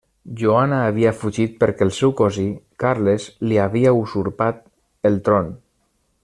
Joana 0.37 0.77
havia 0.85 1.11
fugit 1.23 1.59
perquè 1.63 1.85
el 1.87 1.93
seu 1.97 2.13
cosí, 2.23 2.47
Carles, 2.85 3.29
li 3.51 3.61
havia 3.67 3.95
usurpat 4.01 4.65
el 5.13 5.21
tron. 5.29 5.55